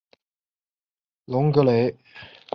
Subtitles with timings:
[1.25, 1.95] 隆格雷。